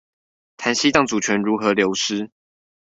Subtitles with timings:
[0.57, 2.31] 談西藏主權如何流失